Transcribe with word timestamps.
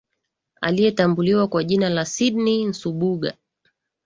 anayetambuliwa 0.61 1.47
kwa 1.47 1.63
jina 1.63 1.89
la 1.89 2.05
sydney 2.05 2.65
nsubuga 2.65 3.33